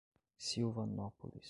[0.39, 1.39] Silvanópolis